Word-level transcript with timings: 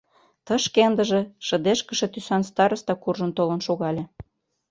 Тышке 0.45 0.81
ындыже 0.89 1.21
шыдешкыше 1.47 2.07
тӱсан 2.13 2.41
староста 2.49 2.93
куржын 3.03 3.31
толын 3.37 3.59
шогале. 3.67 4.03